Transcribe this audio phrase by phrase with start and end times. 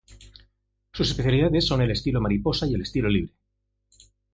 [0.93, 3.33] Sus especialidades son el estilo mariposa y el estilo libre.